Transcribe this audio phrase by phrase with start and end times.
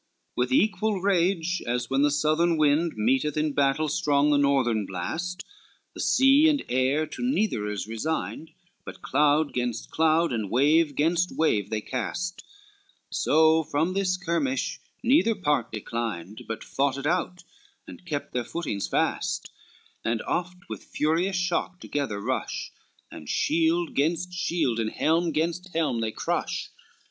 [0.01, 4.87] LII With equal rage, as when the southern wind, Meeteth in battle strong the northern
[4.87, 5.45] blast,
[5.93, 8.49] The sea and air to neither is resigned,
[8.83, 12.43] But cloud gainst cloud, and wave gainst wave they cast:
[13.11, 17.43] So from this skirmish neither part declined, But fought it out,
[17.87, 19.51] and kept their footings fast,
[20.03, 22.71] And oft with furious shock together rush,
[23.11, 26.71] And shield gainst shield, and helm gainst helm they crush.